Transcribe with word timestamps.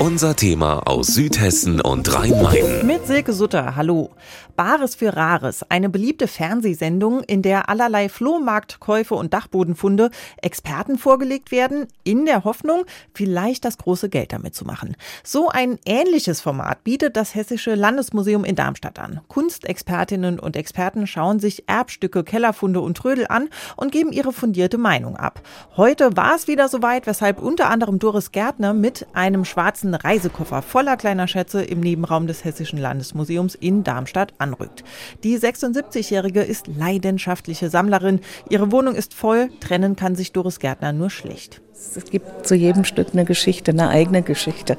Unser 0.00 0.34
Thema 0.34 0.86
aus 0.86 1.08
Südhessen 1.08 1.82
und 1.82 2.14
Rhein-Main. 2.14 2.86
Mit 2.86 3.06
Silke 3.06 3.34
Sutter, 3.34 3.76
hallo. 3.76 4.08
Bares 4.56 4.94
für 4.94 5.14
Rares, 5.14 5.62
eine 5.68 5.90
beliebte 5.90 6.26
Fernsehsendung, 6.26 7.22
in 7.22 7.42
der 7.42 7.68
allerlei 7.68 8.08
Flohmarktkäufe 8.08 9.14
und 9.14 9.34
Dachbodenfunde 9.34 10.10
Experten 10.40 10.96
vorgelegt 10.96 11.50
werden, 11.50 11.86
in 12.02 12.24
der 12.24 12.44
Hoffnung, 12.44 12.84
vielleicht 13.14 13.66
das 13.66 13.76
große 13.76 14.08
Geld 14.08 14.32
damit 14.32 14.54
zu 14.54 14.64
machen. 14.64 14.96
So 15.22 15.50
ein 15.50 15.78
ähnliches 15.84 16.40
Format 16.40 16.82
bietet 16.82 17.16
das 17.16 17.34
Hessische 17.34 17.74
Landesmuseum 17.74 18.44
in 18.44 18.56
Darmstadt 18.56 18.98
an. 18.98 19.20
Kunstexpertinnen 19.28 20.38
und 20.38 20.56
Experten 20.56 21.06
schauen 21.06 21.40
sich 21.40 21.68
Erbstücke, 21.68 22.24
Kellerfunde 22.24 22.80
und 22.80 22.96
Trödel 22.96 23.26
an 23.28 23.50
und 23.76 23.92
geben 23.92 24.12
ihre 24.12 24.32
fundierte 24.32 24.78
Meinung 24.78 25.16
ab. 25.16 25.42
Heute 25.76 26.16
war 26.16 26.36
es 26.36 26.48
wieder 26.48 26.68
soweit, 26.68 27.06
weshalb 27.06 27.40
unter 27.40 27.68
anderem 27.68 27.98
Doris 27.98 28.32
Gärtner 28.32 28.72
mit 28.72 29.06
einem 29.12 29.44
schwarzen 29.44 29.89
großen 29.90 29.94
Reisekoffer 29.94 30.62
voller 30.62 30.96
kleiner 30.96 31.26
Schätze 31.26 31.62
im 31.62 31.80
Nebenraum 31.80 32.26
des 32.26 32.44
Hessischen 32.44 32.78
Landesmuseums 32.78 33.54
in 33.54 33.82
Darmstadt 33.84 34.34
anrückt. 34.38 34.84
Die 35.24 35.38
76-Jährige 35.38 36.42
ist 36.42 36.66
leidenschaftliche 36.68 37.70
Sammlerin. 37.70 38.20
Ihre 38.48 38.70
Wohnung 38.72 38.94
ist 38.94 39.14
voll, 39.14 39.50
trennen 39.60 39.96
kann 39.96 40.14
sich 40.14 40.32
Doris 40.32 40.58
Gärtner 40.58 40.92
nur 40.92 41.10
schlecht. 41.10 41.60
Es 41.72 42.04
gibt 42.04 42.46
zu 42.46 42.54
jedem 42.54 42.84
Stück 42.84 43.08
eine 43.12 43.24
Geschichte, 43.24 43.70
eine 43.70 43.88
eigene 43.88 44.22
Geschichte. 44.22 44.76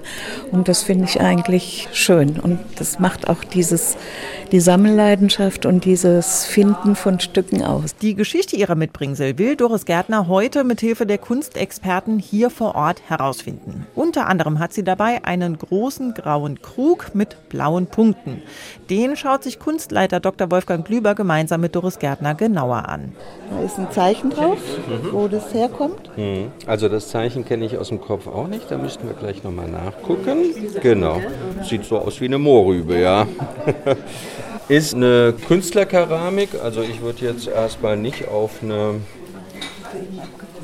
Und 0.51 0.67
das 0.67 0.83
finde 0.83 1.05
ich 1.05 1.19
eigentlich 1.19 1.87
schön. 1.93 2.39
Und 2.39 2.59
das 2.77 2.99
macht 2.99 3.27
auch 3.27 3.43
dieses, 3.43 3.97
die 4.51 4.59
Sammelleidenschaft 4.59 5.65
und 5.65 5.85
dieses 5.85 6.45
Finden 6.45 6.95
von 6.95 7.19
Stücken 7.19 7.63
aus. 7.63 7.95
Die 7.95 8.15
Geschichte 8.15 8.55
ihrer 8.55 8.75
Mitbringsel 8.75 9.37
will 9.37 9.55
Doris 9.55 9.85
Gärtner 9.85 10.27
heute 10.27 10.63
mit 10.63 10.79
Hilfe 10.79 11.05
der 11.05 11.17
Kunstexperten 11.17 12.19
hier 12.19 12.49
vor 12.49 12.75
Ort 12.75 13.01
herausfinden. 13.07 13.87
Unter 13.95 14.27
anderem 14.27 14.59
hat 14.59 14.73
sie 14.73 14.83
dabei 14.83 15.23
einen 15.25 15.57
großen 15.57 16.13
grauen 16.13 16.61
Krug 16.61 17.15
mit 17.15 17.49
blauen 17.49 17.87
Punkten. 17.87 18.41
Den 18.89 19.15
schaut 19.15 19.43
sich 19.43 19.59
Kunstleiter 19.59 20.19
Dr. 20.19 20.51
Wolfgang 20.51 20.85
Glüber 20.85 21.15
gemeinsam 21.15 21.61
mit 21.61 21.75
Doris 21.75 21.99
Gärtner 21.99 22.35
genauer 22.35 22.87
an. 22.89 23.13
Da 23.49 23.63
ist 23.63 23.77
ein 23.79 23.91
Zeichen 23.91 24.29
drauf, 24.29 24.59
mhm. 24.87 25.13
wo 25.13 25.27
das 25.27 25.53
herkommt. 25.53 26.09
Mhm. 26.17 26.51
Also 26.81 26.95
das 26.95 27.09
Zeichen 27.09 27.45
kenne 27.45 27.63
ich 27.63 27.77
aus 27.77 27.89
dem 27.89 28.01
Kopf 28.01 28.25
auch 28.25 28.47
nicht, 28.47 28.71
da 28.71 28.75
müssten 28.75 29.05
wir 29.05 29.13
gleich 29.13 29.43
nochmal 29.43 29.67
nachgucken. 29.67 30.51
Genau, 30.81 31.21
sieht 31.61 31.85
so 31.85 31.99
aus 31.99 32.19
wie 32.21 32.25
eine 32.25 32.39
Mohrrübe, 32.39 32.97
ja. 32.99 33.27
Ist 34.67 34.95
eine 34.95 35.35
Künstlerkeramik, 35.47 36.49
also 36.59 36.81
ich 36.81 37.03
würde 37.03 37.23
jetzt 37.23 37.47
erstmal 37.47 37.97
nicht 37.97 38.27
auf 38.29 38.63
eine 38.63 38.95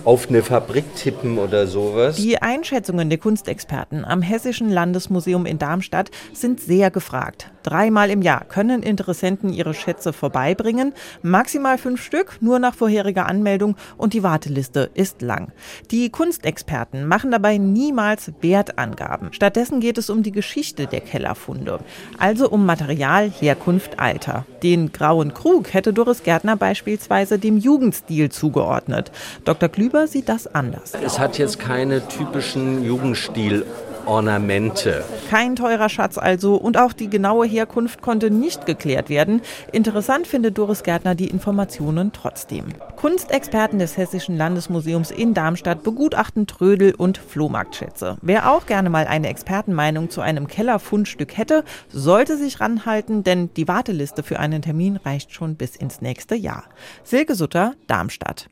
auf 0.07 0.29
eine 0.29 0.41
Fabrik 0.41 0.95
tippen 0.95 1.37
oder 1.37 1.67
sowas. 1.67 2.15
Die 2.15 2.41
Einschätzungen 2.41 3.09
der 3.09 3.17
Kunstexperten 3.17 4.05
am 4.05 4.21
Hessischen 4.21 4.69
Landesmuseum 4.69 5.45
in 5.45 5.59
Darmstadt 5.59 6.11
sind 6.31 6.61
sehr 6.61 6.91
gefragt. 6.91 7.51
Dreimal 7.63 8.09
im 8.09 8.21
Jahr 8.21 8.45
können 8.45 8.83
Interessenten 8.83 9.51
ihre 9.51 9.73
Schätze 9.73 10.13
vorbeibringen, 10.13 10.93
maximal 11.23 11.77
fünf 11.77 12.01
Stück, 12.01 12.37
nur 12.39 12.57
nach 12.57 12.73
vorheriger 12.73 13.25
Anmeldung 13.25 13.75
und 13.97 14.13
die 14.13 14.23
Warteliste 14.23 14.89
ist 14.93 15.21
lang. 15.21 15.51
Die 15.91 16.09
Kunstexperten 16.09 17.05
machen 17.05 17.29
dabei 17.29 17.57
niemals 17.57 18.31
Wertangaben. 18.39 19.33
Stattdessen 19.33 19.81
geht 19.81 19.97
es 19.97 20.09
um 20.09 20.23
die 20.23 20.31
Geschichte 20.31 20.87
der 20.87 21.01
Kellerfunde, 21.01 21.79
also 22.17 22.49
um 22.49 22.65
Material, 22.65 23.29
Herkunft, 23.29 23.99
Alter. 23.99 24.45
Den 24.63 24.93
grauen 24.93 25.33
Krug 25.33 25.73
hätte 25.73 25.91
Doris 25.91 26.23
Gärtner 26.23 26.55
beispielsweise 26.55 27.37
dem 27.37 27.57
Jugendstil 27.57 28.29
zugeordnet. 28.29 29.11
Dr. 29.43 29.67
Klüber 29.97 30.07
sieht 30.07 30.29
das 30.29 30.45
anders. 30.53 30.93
Es 31.03 31.17
hat 31.17 31.39
jetzt 31.39 31.59
keine 31.59 32.07
typischen 32.07 32.83
Jugendstil 32.83 33.65
Ornamente. 34.05 35.03
Kein 35.29 35.55
teurer 35.55 35.89
Schatz 35.89 36.19
also 36.19 36.55
und 36.55 36.77
auch 36.77 36.93
die 36.93 37.09
genaue 37.09 37.47
Herkunft 37.47 38.01
konnte 38.01 38.29
nicht 38.29 38.67
geklärt 38.67 39.09
werden. 39.09 39.41
Interessant 39.73 40.27
findet 40.27 40.57
Doris 40.57 40.83
Gärtner 40.83 41.15
die 41.15 41.27
Informationen 41.27 42.13
trotzdem. 42.13 42.65
Kunstexperten 42.95 43.79
des 43.79 43.97
Hessischen 43.97 44.37
Landesmuseums 44.37 45.09
in 45.09 45.33
Darmstadt 45.33 45.83
begutachten 45.83 46.45
Trödel 46.45 46.93
und 46.93 47.17
Flohmarktschätze. 47.17 48.17
Wer 48.21 48.51
auch 48.51 48.67
gerne 48.67 48.91
mal 48.91 49.07
eine 49.07 49.29
Expertenmeinung 49.29 50.11
zu 50.11 50.21
einem 50.21 50.47
Kellerfundstück 50.47 51.35
hätte, 51.35 51.63
sollte 51.89 52.37
sich 52.37 52.61
ranhalten, 52.61 53.23
denn 53.23 53.49
die 53.55 53.67
Warteliste 53.67 54.21
für 54.21 54.39
einen 54.39 54.61
Termin 54.61 54.97
reicht 54.97 55.33
schon 55.33 55.55
bis 55.55 55.75
ins 55.75 56.01
nächste 56.01 56.35
Jahr. 56.35 56.65
Silke 57.03 57.33
Sutter, 57.33 57.73
Darmstadt. 57.87 58.47